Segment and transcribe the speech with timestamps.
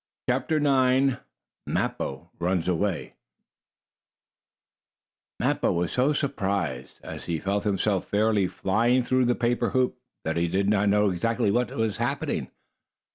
[0.27, 1.17] CHAPTER IX
[1.67, 3.13] MAPPO RUNS AWAY
[5.39, 10.37] Mappo was so surprised, as he felt himself fairly flying through the paper hoop, that
[10.37, 12.49] he did not know exactly what was happening.